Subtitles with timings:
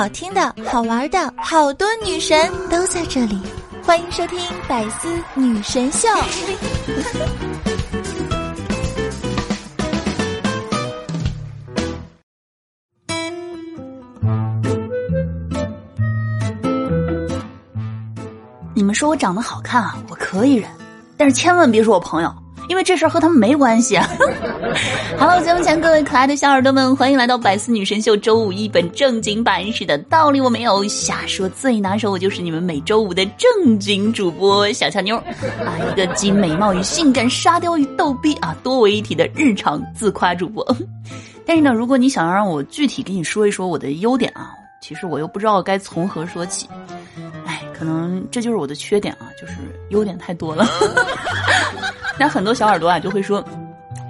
[0.00, 3.38] 好听的、好玩的，好多女神都在这里，
[3.84, 6.08] 欢迎收听《百思女神秀》。
[18.72, 20.66] 你们说我长得好看啊，我可以忍，
[21.18, 22.34] 但是千万别说我朋友。
[22.70, 23.98] 因为这事儿和他们没关系。
[25.18, 35.16] Hello，节目前各位可爱的小耳朵们，欢迎来到百思女神秀周五一本正经版式的道理我没有瞎说，最拿手我就是你们每周五的正经主播小俏妞
[35.66, 40.64] 啊，一个集美貌与性感、沙雕与逗逼啊多为一体的日常自夸主播。
[41.44, 46.68] 但是呢，如果你想要让我具体给你说一说我的优点啊，其实我又不知道该从何说起。
[47.44, 49.54] 哎，可能这就是我的缺点啊，就是
[49.88, 50.64] 优点太多了。
[52.20, 53.42] 那很多小耳朵啊就会说：“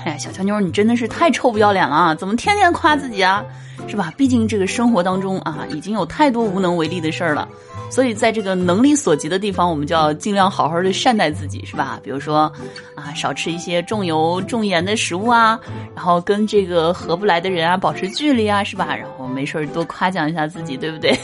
[0.05, 3.45] 哎呀，小乔妞，你真的是太臭不要脸了啊，怎么天天夸自己啊？
[3.87, 4.13] 是吧？
[4.17, 7.49] 毕竟这个生活当中啊，已经有太多无能为力的事儿了。”
[7.91, 11.99] 所以，在这个能力所及的地方，我们就要尽量好好的善待自己，是吧？
[12.03, 12.51] 比如说，
[12.95, 15.59] 啊，少吃一些重油重盐的食物啊，
[15.95, 18.95] 然后跟这个合不来的人啊保持距离啊，是吧？
[18.97, 21.19] 然后没事多夸奖一下自己，对不对？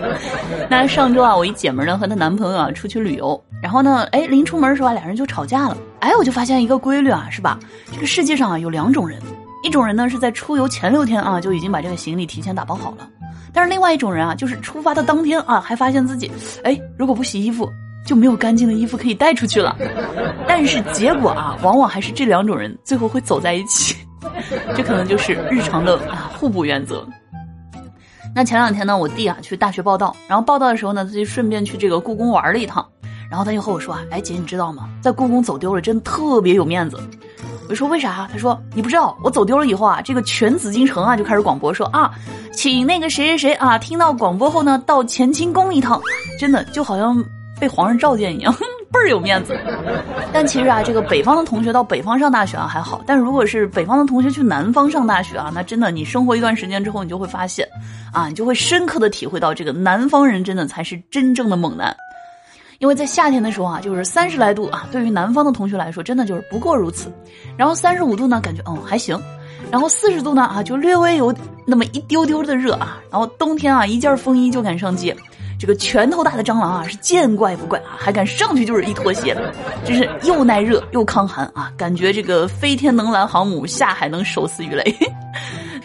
[0.68, 5.76] 那上周啊，我一姐们呢和她男朋友啊出去旅游，然后呢，哎，临出门的时候啊，俩人就吵架了。
[6.00, 7.58] 哎，我就发现一个规律啊，是吧？
[7.92, 9.20] 这个世界上啊有两种人，
[9.62, 13.06] 一种人呢是在出游前六天啊就已经把这个行李提前打包好了。
[13.52, 16.30] 但是另外一种人啊，就是出发的当天啊，还发现自己，
[16.64, 17.70] 哎，如果不洗衣服，
[18.06, 19.76] 就没有干净的衣服可以带出去了。
[20.46, 23.96] 但是结果啊，往往还是这两种人最后会走在一起，
[24.76, 27.06] 这可能就是日常的啊互补原则。
[28.34, 32.86] 那前两天呢，我弟啊去大学报道，然后报道的时候呢，他就顺便去这个故宫玩了一趟，
[33.28, 34.88] 然后他就和我说啊，哎姐，你知道吗？
[35.00, 36.96] 在故宫走丢了，真的特别有面子。
[37.70, 38.28] 我说为啥？
[38.32, 42.10] 他说你不知道，我走丢了以后啊，这个全紫禁城啊就开始广播说啊，
[42.52, 46.02] 请那个谁谁谁啊，听到广播后呢，到乾清宫一趟，
[46.36, 47.24] 真的就好像
[47.60, 48.52] 被皇上召见一样，
[48.92, 49.56] 倍儿有面子。
[50.32, 57.64] 但其实啊，这个北方的同学到北方上大学啊还好，但如果是北方的同学去南方上大学啊，那真的你生活一段时间之后，你就会发现，
[58.12, 61.96] 啊，你就会深刻的体会到这个南方人真的才是真正的猛男。
[62.80, 67.12] 因为在夏天的时候啊，就是三十来度啊，对于南方的同学来说，真的就是不过如此。
[67.54, 69.20] 然后三十五度呢，感觉嗯还行。
[69.70, 71.32] 然后四十度呢啊，就略微有
[71.66, 72.98] 那么一丢丢的热啊。
[73.10, 75.14] 然后冬天啊，一件风衣就敢上街。
[75.58, 79.36] 这个拳头大的蟑螂啊，是见怪不怪啊，还敢上去就是一脱鞋，
[79.84, 84.82] 真是又耐热又抗寒啊，感觉这个飞天能拦航母，下海能手撕鱼雷。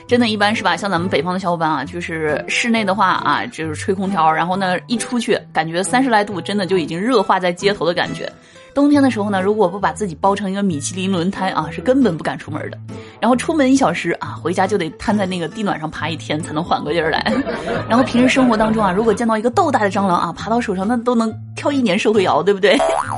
[0.07, 0.77] 真的，一般是吧？
[0.77, 8.31] 像咱们北方的小伙伴啊，就是室内的话啊，就是吹空调，然后呢，一出去感觉三十来度，真的就已经热化在街头的感觉。
[8.73, 12.77] 冬天的时候呢，如果不把自己包成一个米其林轮胎啊，是根本不敢出门的。
[13.21, 17.33] 然后出门一小时啊，回家就得瘫在那个地暖上爬一天才能缓过劲儿来。
[17.87, 22.77] 然后平时生活当中啊，如果见到一个豆大的蟑螂啊，爬到手上那都能跳一年社会摇，对不对？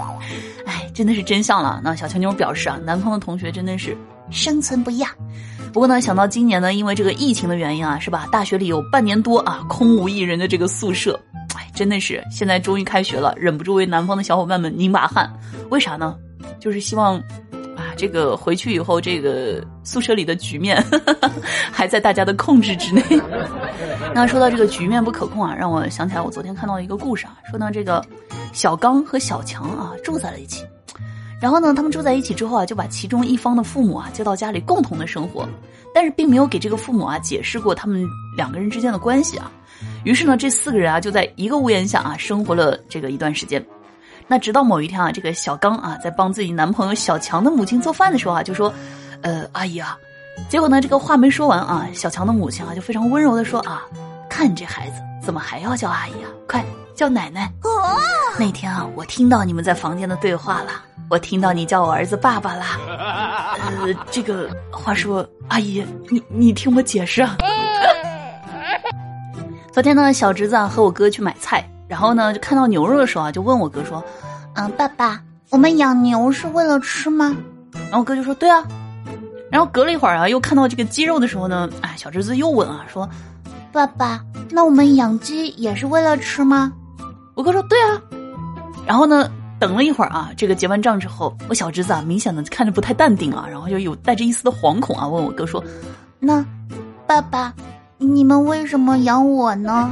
[0.68, 1.82] 哎，真的是真相了。
[1.84, 3.98] 那小强妞表示啊，南方的同学真的是
[4.30, 5.10] 生存不易啊。
[5.74, 8.28] 不过呢，想到今年呢，因为这个疫情的原因啊，是吧？
[8.32, 11.20] 大学里有半年多啊，空无一人的这个宿舍，
[11.56, 15.32] 哎，真的是现在终于开学了，忍不住为南方的小伙伴们拧把汗。
[15.70, 16.16] 为啥呢？
[16.60, 17.18] 就是希望
[17.76, 20.84] 啊，这个回去以后，这个宿舍里的局面
[21.72, 23.04] 还在大家的控制之内。
[24.16, 28.04] 那说到这个局面不可控啊，让我想起来我昨天看到一个故事啊，说呢，这个
[28.52, 30.64] 小刚和小强啊住在了一起。
[31.40, 35.48] 然后呢，他们住在一起之后啊，就把其中一方的父母啊接到家里共同的生活，
[35.94, 38.04] 但是并没有给这个父母啊解释过他们
[38.36, 39.52] 两个人之间的关系啊。
[40.04, 43.64] 于是呢，这四个人啊就在一个屋檐下啊生活了这个一段时间。
[44.28, 48.74] 那直到某一天啊，这个小刚啊在帮自己男朋友小强的母亲做饭的时候啊，就说
[49.22, 49.98] ：“呃，阿姨啊。”
[50.50, 53.84] 结果呢，这个话没说完啊，小强的母亲啊就非常温柔的说：“啊，
[54.30, 56.30] 看你这孩子怎么还要叫阿姨啊？
[56.48, 56.66] 快
[56.96, 57.70] 叫奶奶！”哦
[58.40, 60.84] 那天啊，我听到你们在房间的对话了。
[61.10, 67.38] 我听到你叫我儿子爸爸啦，呃， 这个话说，阿姨，你你听我解释啊。
[69.72, 74.04] 昨天呢，小侄子啊和我哥去买菜，然后呢就看到牛肉的时候啊，就问我哥说
[74.56, 77.34] ：“嗯，爸爸，我们养牛是为了吃吗？”
[77.72, 78.62] 然后我哥就说：“对啊。”
[79.50, 83.08] 然后隔了一会儿啊，又看到这个鸡肉的时候呢，哎，小侄子又问啊说
[83.72, 84.20] ：“爸爸，
[84.50, 86.74] 那我们养鸡也是为了吃吗？”
[87.34, 88.02] 我哥说：“对啊。”
[88.86, 89.32] 然后呢？
[89.60, 95.64] 等了一会儿啊，这个结完账之后，我小侄子啊明显的看着不太淡定啊，然后就有带着一丝的惶恐啊，问我哥说
[96.20, 96.46] ：“那，
[97.08, 97.54] 爸爸，
[97.98, 99.92] 你们为什么养我呢？”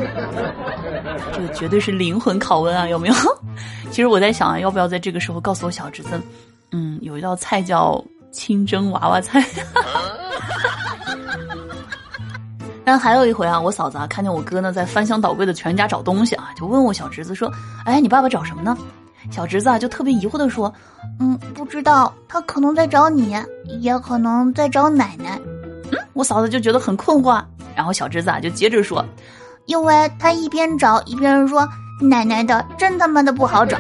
[1.33, 3.15] 这个绝对是灵魂拷问啊，有没有？
[3.89, 6.21] 其实我在想啊，要不要在这个时候告诉我小侄子，
[6.71, 9.44] 嗯，有一道菜叫清蒸娃娃菜。
[12.83, 17.51] 但还有一回啊，我嫂子啊看见我哥呢在翻箱倒柜的全家找东西啊，就问我小侄子说
[17.83, 18.77] ：“哎，你爸爸找什么呢？”
[19.31, 20.74] 小侄子啊就特别疑惑的说
[21.19, 23.36] ：“嗯，不知道，他可能在找你，
[23.81, 25.39] 也可能在找奶奶。”
[25.92, 27.44] 嗯，我嫂子就觉得很困惑，
[27.75, 29.06] 然后小侄子啊就接着说
[29.68, 31.68] ：“因为他一边找一边说，
[32.01, 33.77] 奶奶的真他妈的不好找。”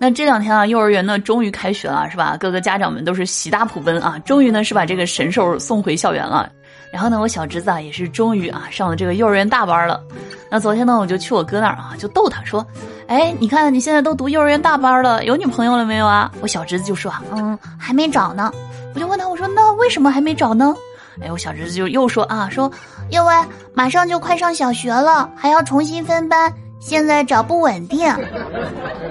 [0.00, 2.36] 那这两天啊，幼儿园呢终于开学了，是吧？
[2.38, 6.48] 各个家长们都是喜大普奔啊，终于呢是把这个神兽送回校园了。
[6.90, 10.02] 然后呢，我小侄子啊也是终于啊上了这个幼儿园大班了。
[10.50, 12.66] 那昨天呢，我就去我哥那儿啊，就逗他说
[13.06, 18.50] ：“哎，你看你现在都读幼儿园大班了，有女朋友了没有啊？”我小侄子就说：“嗯，还没找呢。”
[18.94, 20.74] 我就问他，我说：“那为什么还没找呢？”
[21.20, 22.70] 哎，我小侄子就又说啊，说
[23.10, 23.34] 因为
[23.74, 26.52] 马上就快上小学了，还要重新分班。
[26.80, 28.08] 现在找不稳定，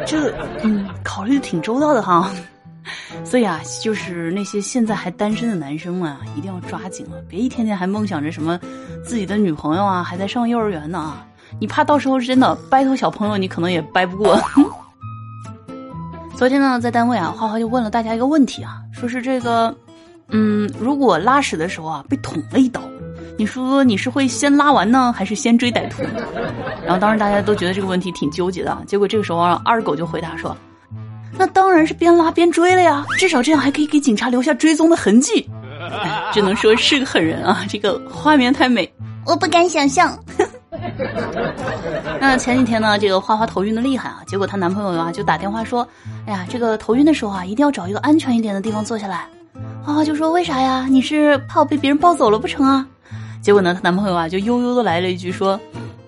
[0.06, 0.34] 这
[0.64, 2.32] 嗯，考虑挺周到的哈。
[3.24, 8.60] 所以啊，就是那些现在还单身的男生们啊，一定要抓紧了，别一天天还梦想着什么
[9.04, 11.26] 自己的女朋友啊，还在上幼儿园呢啊！
[11.60, 14.40] 你怕到时候真的掰头小朋友，你可能也掰不过。
[16.36, 19.76] 昨天呢，在单位啊，花花就问了大家一个问题啊，说是这个，
[20.30, 22.82] 嗯，如果拉屎的时候啊，被捅了一刀。
[23.40, 26.04] 你说你是会先拉完呢，还是先追歹徒？
[26.84, 28.78] 然后当时大家都觉得这个问题挺纠结的。
[28.86, 30.56] 结果这个时候二狗就回答说
[31.38, 35.48] ：“那当然是边拉边追了呀，至少这样还可以给警察留下追踪的痕迹。
[36.34, 38.92] ”只能说是个狠人啊，这个画面太美，
[39.26, 40.18] 我不敢想象。
[42.20, 45.88] 那前几天呢，这个花花头晕的厉害啊，结果她男朋友啊就打电话说
[46.26, 49.28] ：“哎呀，这个头晕的时候啊，一定要找一个安全一点的地方坐下来。”
[49.84, 50.88] 花花就说：“为啥呀？
[50.90, 52.86] 你是怕我被别人抱走了不成啊？”
[53.42, 55.60] 结果呢，她男朋友啊就悠悠的来了一句说：“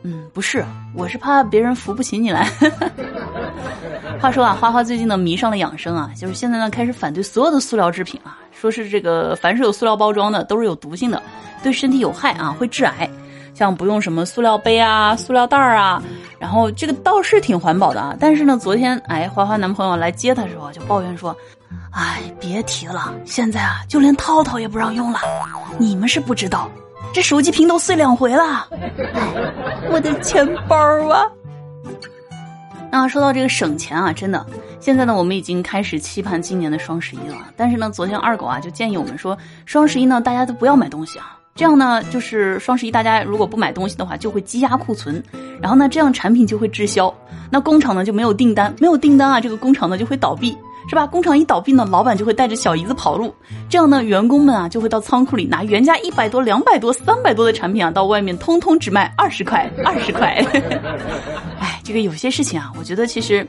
[0.04, 0.66] 嗯，不是，
[0.96, 2.50] 我是怕别人扶不起你来。”
[4.22, 11.24] 话说啊，花花最近呢迷上了养生啊，就是现在呢开始反对所有的塑料制品啊，说是这个凡是有塑料包装的都是有毒性的，
[11.64, 13.10] 对身体有害啊，会致癌。
[13.56, 16.02] 像不用什么塑料杯啊、塑料袋儿啊，
[16.38, 18.16] 然后这个倒是挺环保的啊。
[18.20, 21.36] 但是呢，昨天哎，花花男朋友来接她的时候就抱怨说
[21.92, 25.20] ：“哎，别提了，现在啊就连套套也不让用了，
[25.78, 26.70] 你们是不知道。”
[27.12, 28.68] 这手机屏都碎两回了，
[29.14, 29.34] 哎，
[29.92, 30.78] 我的钱包
[31.10, 31.26] 啊！
[32.92, 34.46] 那说到这个省钱啊，真的，
[34.80, 37.36] 现在呢，我们已经开始期盼今年的双十一了。
[37.56, 45.24] 但是呢，昨天二狗啊就建议我们说，双十一呢，大家都不要买东西啊，这样呢，就是双十一大家如果不买东西的话，就会积压库存，
[45.62, 47.14] 然后呢，这样产品就会滞销，
[47.52, 50.58] 那工厂呢就没有订单，没有订单啊，这个工厂呢就会倒闭。
[50.90, 51.06] 是吧？
[51.06, 53.34] 工厂一倒闭呢，老板就会带着小姨子跑路，
[53.70, 60.44] 这样呢，员工们啊就会到仓库里拿原价一百多、两百多、三百多的产品啊，到外面通通只卖二十块、二十块。
[61.62, 63.48] 哎，这个有些事情啊，我觉得其实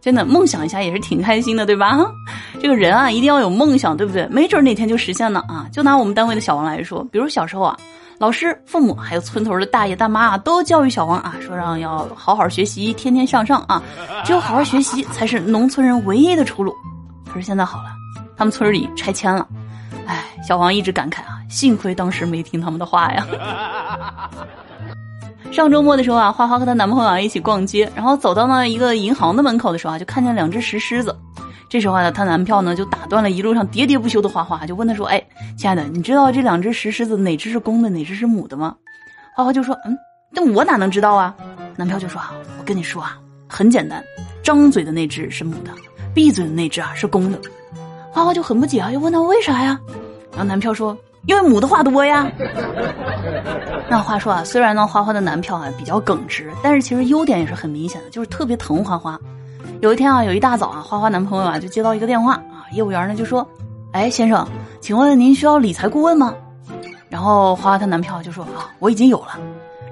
[0.00, 1.98] 真的梦想一下也是挺开心的，对吧？
[2.60, 4.26] 这个人啊，一定要有梦想，对不对？
[4.30, 5.66] 没准哪天就实现了啊！
[5.72, 7.74] 就拿我们单位的小王来说，比如小时候啊。
[8.22, 13.82] 老师、父母还有村头的大爷大妈啊，都教育小王啊，说让要好好学习，天天向上啊，
[14.24, 16.72] 只有好好学习才是农村人唯一的出路。
[17.26, 17.86] 可是现在好了，
[18.36, 19.44] 他们村里拆迁了，
[20.06, 23.26] 哎，小王一直感慨啊，幸亏当时没听他们的话呀。
[25.50, 31.12] 上周末的时候啊，花花和她男朋友啊一起逛街，然后走到那一个银行的门口的时候啊，就看见两只石狮子。
[31.72, 35.24] 这时候呢，她男票呢就打断了一路上喋喋不休的花花，就问她说：“哎，
[35.56, 38.76] 亲爱的，你知道这两只石狮子哪只是公的，哪只是母的吗？”
[39.34, 39.96] 花花就说：“嗯，
[40.30, 41.34] 那我哪能知道啊？”
[41.74, 43.16] 男票就说：“啊，我跟你说啊，
[43.48, 44.04] 很简单，
[44.42, 45.70] 张嘴的那只是母的，
[46.12, 47.40] 闭嘴的那只啊是公的。”
[48.12, 49.80] 花花就很不解啊，又问他为啥呀？
[50.32, 50.94] 然后男票说
[51.26, 52.30] ：“因为母的话多呀。”
[53.88, 59.18] 那话说啊，虽然呢花花的男票啊比较耿直，但是其实优点也是很明显的，就是特别疼花花。
[59.82, 63.44] 有一天啊，有一大早啊，花花男朋友啊就接到一个电话啊，业务员呢就说
[63.90, 64.46] ：“哎，先生，
[64.80, 66.32] 请问您需要理财顾问吗？”
[67.10, 69.36] 然后花花她男票就说：“啊，我已经有了。”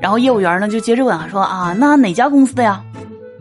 [0.00, 2.80] 然后业务员呢就接着问啊，说：“啊，那哪家公司的呀？”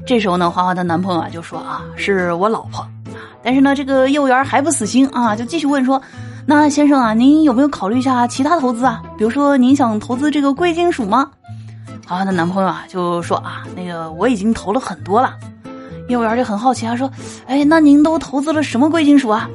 [0.07, 2.83] 这时候呢，花花她男朋友啊就说：“啊，是我老婆。”
[3.43, 6.01] 但是呢，这个业务员还不死心啊，就继续问说
[6.47, 9.03] ：“那先生啊，您有没有考虑一下其他投资啊？
[9.19, 11.29] 比如说您想投资这个贵金属吗？”
[12.07, 15.35] 花花的男朋友啊就说：“啊，那个我已经投了很多了。”
[16.09, 17.09] 业务员就很好奇啊，说
[17.47, 19.49] ：“哎，那您都投资了什么贵金属啊？”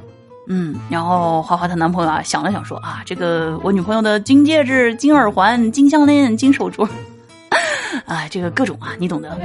[0.49, 6.89] 嗯，然后花花她男朋友啊想了想说：“啊，这个我女朋友的金戒指、金耳环、金项链、金手镯，
[8.07, 9.37] 啊， 这个各种啊，你懂得。”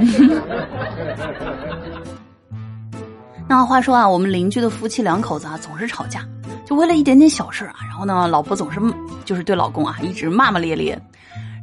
[3.48, 6.24] 那话说啊，我们邻居的夫妻两口子啊总是吵架，
[6.64, 8.78] 就为了一点点小事啊，然后呢，老婆总是
[9.24, 10.96] 就是对老公啊一直骂骂咧咧，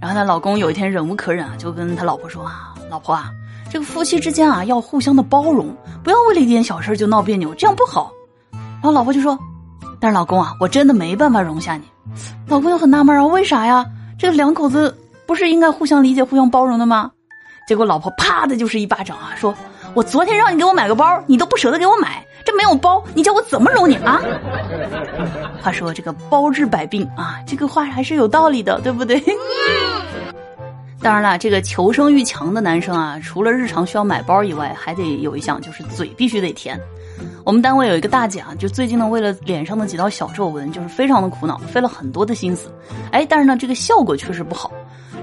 [0.01, 3.31] 然后她老公有一天忍无可忍啊，就跟他老婆说啊：“老婆啊。”
[3.69, 8.11] 这个夫妻之间啊，要互相的包容，不要为了一点小事就闹别扭，这样不好。
[8.51, 9.37] 然后老婆就说
[9.99, 11.83] ：“但是老公啊，我真的没办法容下你，
[12.47, 13.85] 老公就很纳闷啊，为啥呀？
[14.17, 17.11] 这两口子不是应该互相理解、互相包容的吗？
[17.67, 19.53] 结果老婆啪的就是一巴掌啊，说
[19.93, 24.21] 我昨天让你给我买个包，你都不舍得给我买，这没有包，你叫我怎么容你啊？
[25.61, 29.21] 话说这个包治百病啊，这个话还是有道理的，对不对？
[31.07, 36.77] 当然了，这个求生欲强的男生啊，除了日常需要买包以外，还得有一项就是嘴必须得甜。
[37.45, 42.69] 我们单位有一个大姐啊，就最近呢，为了脸上的几道小皱纹，就是非常的苦恼，费了很多的心思。
[43.13, 44.69] 哎，但是呢，这个效果确实不好。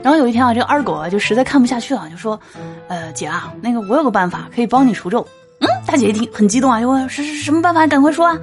[0.02, 2.40] 然后有一天啊，这个二狗啊，就实在看不下去了，就说
[2.88, 5.20] ：“呃，姐啊，那个我有个办法可以帮你除皱。”
[5.60, 7.86] 嗯，大姐一听很激动啊，就问：“是是什么办法？
[7.86, 8.38] 赶快说啊！”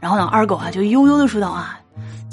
[0.00, 1.80] 然后呢，二狗啊就悠悠的说道：“啊。”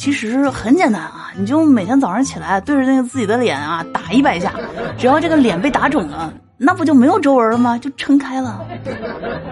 [0.02, 4.52] 其实很简单啊，你就每天早上起来对着那个自己的脸啊打一百下，
[4.98, 7.78] 只要这个脸被打肿了，那不就没有皱纹了吗？
[7.78, 8.66] 就撑开了。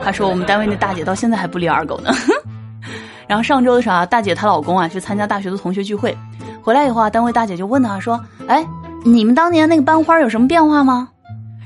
[0.03, 2.12] 他说我们单位那大姐到现在还不理二狗呢。
[3.29, 6.18] 然后上周的时候啊，大姐她老公啊去参加大学的同学聚会，
[6.63, 8.65] 回来以后啊，单位大姐就问他说：“哎，
[9.06, 11.10] 你们当年那个班花有什么变化吗？”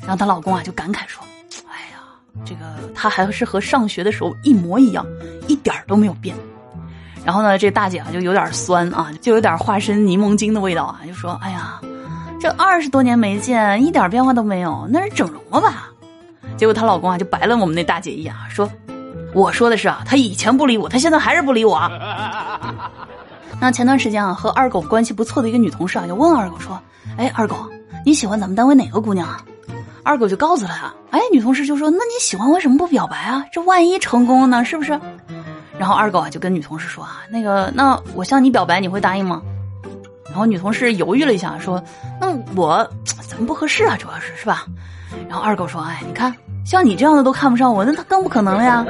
[0.06, 1.24] 然后她老公啊就感慨说
[1.72, 2.04] ：“哎呀，
[2.44, 5.06] 这个她还是和上学的时候一模一样，
[5.48, 6.36] 一点都没有变。”
[7.26, 11.80] 然后呢，这大姐啊就有点酸啊，就有点化身柠檬精的味道啊，就说：“哎呀，
[12.40, 15.90] 这二十多年没见，一点变化都没有，那是整容了吧？”
[16.58, 18.70] 结果她老公啊就白了我们那大姐一眼，啊说
[19.34, 21.80] ：“我说的是啊，她以前不理我，她现在还是不理我。
[23.62, 26.78] ”那前段时间啊，和二狗关系不错的一个女同事啊，就问二狗说
[27.18, 27.56] ：“哎，二狗，
[28.06, 29.42] 你喜欢咱们单位哪个姑娘啊？”
[30.04, 33.46] 二狗就告诉他：“哎，女同事就说：那你喜欢为什么不表白啊？
[33.54, 35.00] 这万一成功呢，是不是？”
[35.84, 39.42] 然后二狗啊就跟女同事说啊，那个，那我向你表白，你会答应吗？
[40.28, 41.84] 然后女同事犹豫了一下，说，
[42.22, 42.90] 那我
[43.28, 44.66] 咱们不合适啊，主要是是吧？
[45.28, 46.34] 然后二狗说，哎，你看，
[46.66, 48.86] 像你这样的都看不上我，那他更不可能了呀。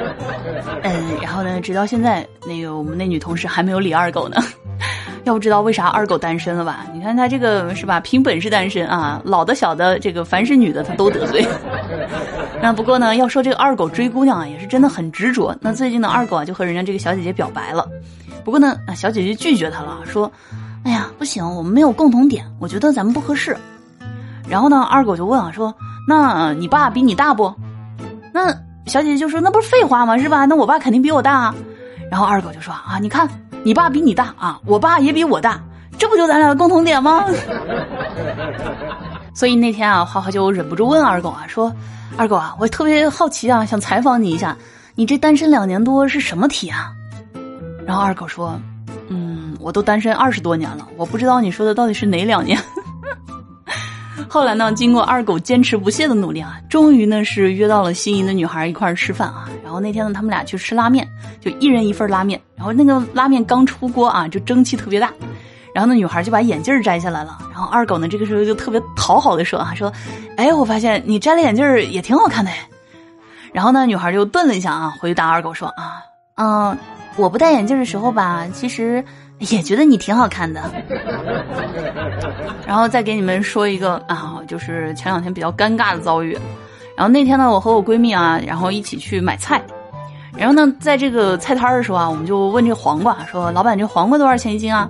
[0.84, 4.36] 嗯，然后呢，直到现在，那个我们那女同事还没有理二狗呢。
[5.24, 6.86] 要不知道为啥二狗单身了吧？
[6.94, 7.98] 你看他这个是吧？
[7.98, 11.44] 凭本事单身啊，老的小的，这个凡是女的他都得罪。
[12.64, 15.54] 那不过呢，要说这个二狗追姑娘啊，也是真的很执着。
[15.60, 17.86] 那最近呢，二狗啊就和人家这个小姐姐表白了，
[18.42, 20.32] 不过呢，小姐姐拒绝他了，说
[20.82, 23.54] ：“哎呀，不行，我们没有共同点，我觉得咱们不合适。”
[24.48, 25.74] 然后呢，二狗就问啊，说
[26.08, 27.52] ：“那你爸比你大不？”
[28.32, 28.48] 那
[28.86, 30.16] 小姐姐就说：“那不是废话吗？
[30.16, 30.46] 是吧？
[30.46, 31.54] 那我爸肯定比我大。”啊。”
[32.10, 33.28] 然后二狗就说：“啊，你看。”
[33.62, 35.60] 你爸比你大啊，我爸也比我大，
[35.98, 37.26] 这不就咱俩的共同点吗？
[39.34, 41.74] 所以那天啊，花花就忍不住问二狗啊，说
[42.16, 44.56] ：“二狗啊，我特别好奇啊，想采访你一下，
[44.94, 46.92] 你这单身两年多是什么体啊？”
[47.84, 48.58] 然后二狗说
[49.10, 52.58] ：“嗯，我都单身二十多年了，我不知道你说的到底是哪两年。”
[54.28, 59.48] 后来呢，经过二狗坚持不懈的努力啊，终于呢是约到了心仪的女孩一块儿吃饭啊。
[59.62, 61.08] 然后那天呢，他们俩去吃拉面，
[61.40, 62.40] 就一人一份拉面。
[62.56, 65.12] 然后那个拉面刚出锅啊，就蒸汽特别大。
[65.74, 67.36] 然后那女孩就把眼镜摘下来了。
[67.52, 69.92] 然后二狗呢，这个时候就特别讨好的说啊，说
[70.38, 72.50] ：“哎，我发现你摘了眼镜也挺好看的。”
[73.52, 76.02] 然后呢，女孩就顿了一下啊，回答二狗说：“啊，
[76.36, 76.78] 嗯，
[77.16, 79.04] 我不戴眼镜的时候吧，其实。”
[79.40, 80.62] 也觉得你挺好看的，
[82.64, 86.38] 然后再给你们说一个啊，就是前两天比较尴尬的遭遇。
[86.96, 89.60] 然后那天呢，我和我闺蜜啊，然后一起去买菜，
[90.36, 94.88] 然后呢，在这个菜摊的时候啊，我们就问这黄瓜，说老板这黄瓜多少钱一斤啊？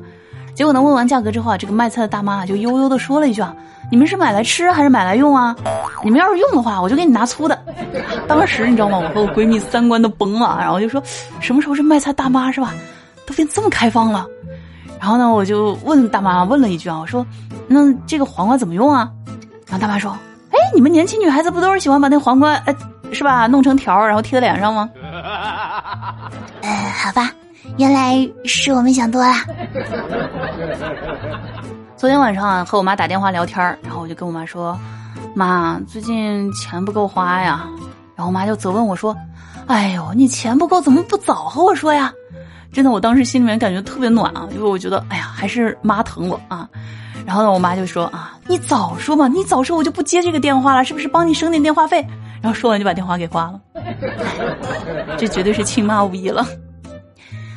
[0.54, 3.54] 结果呢，问完价格之后啊，这个卖菜的大妈就悠悠的说了一句啊
[3.90, 5.54] ：“你们是买来吃还是买来用啊？
[6.04, 7.58] 你们要是用的话，我就给你拿粗的。
[8.28, 8.98] ”当时你知道吗？
[8.98, 11.02] 我和我闺蜜三观都崩了，然后就说
[11.40, 12.72] 什么时候这卖菜大妈是吧？
[13.26, 14.26] 都变这么开放了，
[15.00, 17.26] 然后呢，我就问大妈问了一句啊，我说
[17.66, 19.10] ：“那这个黄瓜怎么用啊？”
[19.66, 20.16] 然后大妈说
[20.52, 22.76] ：“哎，你们年轻女孩子不都是喜欢把那黄瓜，哎，
[23.12, 24.88] 是吧，弄成条然后贴在脸上吗？”
[26.62, 26.70] 呃，
[27.02, 27.30] 好吧，
[27.76, 29.34] 原来是我们想多了。
[31.96, 34.78] 昨天晚上，和我妈打电话聊天然后我就跟我妈说
[35.34, 37.66] ：“妈，最近钱不够花呀。”
[38.14, 39.16] 然后我妈就责问我说
[39.66, 42.12] ：“哎呦，你钱不够怎么不早和我说呀？”
[42.72, 46.68] 真的，我当时心里面感觉特别暖啊，因为我觉得，哎呀，还是妈疼我啊。
[47.26, 52.06] 然后呢，我妈就说啊，你早说嘛，你早说我就不接这个电话了，是不是帮你省点电话费？
[52.40, 53.60] 然后说完就把电话给挂了。
[55.16, 56.46] 这绝对是亲妈无疑了。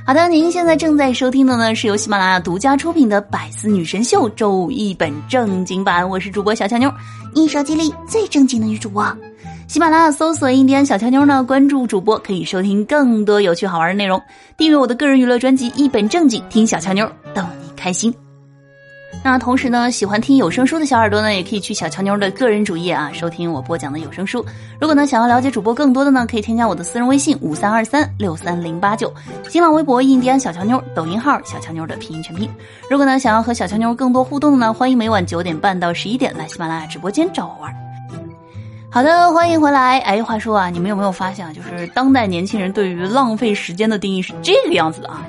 [0.08, 6.90] 好的，您现在正在收听的呢是由喜马拉雅独家出品的《百思女神秀》周五一本正经版，我是主播小乔妞，
[7.36, 9.06] 一手机里最正经的女主播。
[9.68, 14.18] 喜马拉雅搜索“印第安小乔妞”呢，关注主播可以收听更多有趣好玩的内容。
[14.56, 18.16] 订阅我的个人娱乐专辑《一本正经》，听小乔妞逗你开心。
[19.24, 24.44] 那同时呢，喜欢听有声书的小耳朵呢，也可以去小乔妞的个人主页啊，收听我播讲的有声书。
[24.80, 29.14] 如果呢，想要了解主播更多的呢，可以添加我的私人微信五三二三六三零八九，
[29.50, 32.50] 新浪微博印第安小乔妞，抖音号小乔妞的拼音全拼。
[32.90, 37.76] 如果呢，想要和小乔妞更多互动呢，欢迎每晚九点半到十一点来喜马拉雅直播间找我玩。
[38.90, 40.00] 好的，欢迎回来。
[40.00, 45.26] 哎，话说啊，你们有没有发现啊，就是当代年轻人对于浪费时间的定义是这个样子的啊？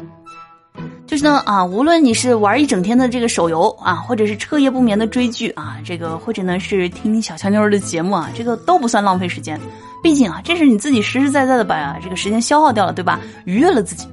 [1.08, 9.58] 就是呢啊，无论你是玩一整天的这个手游啊，或者是彻夜不眠的追剧啊，这个或者呢是听小强妞的节目啊，这个都不算浪费时间。
[10.02, 13.18] 毕竟啊，这是你自己实实在在的把这个时间消耗掉了，对吧？
[13.46, 14.06] 愉悦了自己。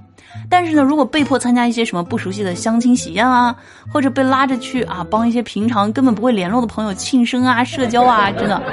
[0.49, 3.53] 但是呢，如果被迫参加一些什么不熟悉的相亲喜宴啊，
[3.91, 8.63] 或者被拉着去啊帮一些平常根本不会联络的朋友庆生啊、社交啊，真的，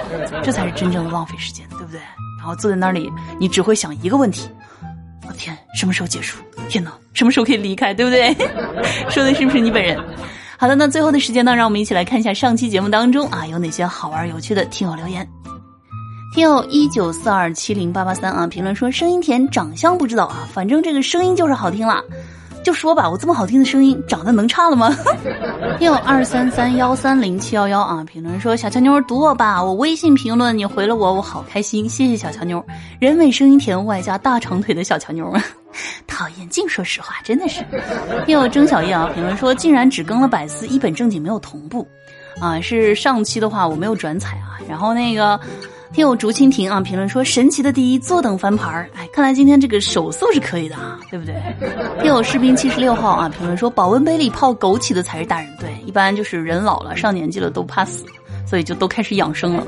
[0.44, 2.00] 这才是真正的浪费时间，对不对？
[2.38, 3.10] 然后坐在那里，
[3.40, 4.48] 你只会想一个问题。
[5.32, 6.38] 天，什么时候结束？
[6.68, 7.92] 天哪，什么时候可以离开？
[7.92, 8.34] 对不对？
[9.10, 9.98] 说的是不是你本人？
[10.58, 15.28] 好的，那最后的时间呢，让我们一起来看一下上期节目当中啊有哪些好玩有趣的听友留言。
[16.34, 22.02] 听友一九四二七零八八三啊，评论说声音甜，长相不知道啊，反正这个声音就是好听了。
[22.62, 24.97] 就说吧，我这么好听的声音，长得能差了吗？
[25.78, 32.64] 听友二三三幺三零七幺幺啊，评论说小乔妞读我吧，我微信评论你回了我，我好开心，谢谢小乔妞，
[33.00, 35.45] 人美声音甜，外加大长腿的小乔妞啊，
[36.07, 37.64] 讨厌，净说实话，真的是。
[38.25, 41.87] 听友曾小叶啊，评论说竟然只更了百思，一本正经没有同步，
[42.40, 45.38] 啊，是上期的话我没有转采啊，然后那个。
[45.92, 48.88] 听友竹蜻蜓啊，评论说神奇的第一，坐等翻盘儿。
[48.94, 51.34] 哎，看来今天这个手速是可以的啊，对不对？
[52.00, 55.54] 听友士兵七十六号啊，评论说保温杯里泡枸杞的才是大人。
[55.61, 58.06] 对，一般就是人老了上年纪了都怕死，
[58.46, 59.66] 所以就都开始养生了。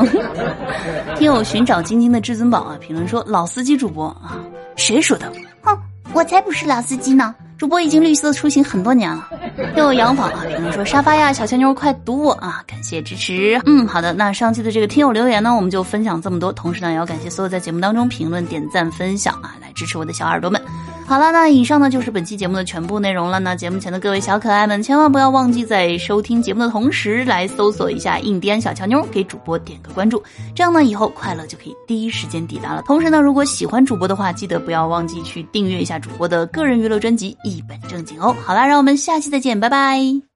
[1.17, 4.43] 听友寻找晶晶的至尊宝啊，评论说老司机主播啊，
[4.77, 5.31] 谁说的？
[5.63, 5.79] 哼，
[6.15, 7.35] 我才不是老司机呢。
[7.57, 9.29] 主播已经绿色出行很多年了，
[9.77, 10.45] 又有洋房啊！
[10.49, 12.63] 评论说沙发呀，小强妞快读我啊！
[12.67, 13.61] 感谢支持。
[13.65, 16.53] 嗯，好的，那上期的这个听友留言呢，我们就分享这么多。
[16.53, 20.61] 同时呢，也要感谢所有在节目当中评论、点赞、分享啊，来支持我的小耳朵们。
[21.07, 23.39] 好了，那以上呢就是本期节目的全部内容了。
[23.39, 30.23] 那节目前的各位小可爱们，千万不要忘记在收听节目的同时，来搜索一下印第安小乔妞，给主播点个关注。
[30.55, 32.83] 这样呢，以后快乐就可以第一时间抵达了。
[32.87, 38.35] 同时呢，如果喜欢主播的话，记得不要忘记去订阅一下主播的个人娱乐专辑《一本正经》哦。
[38.45, 40.34] 好啦，让我们下期再见，拜拜。